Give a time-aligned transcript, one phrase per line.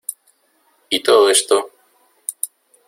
[0.89, 1.69] ¿y todo esto?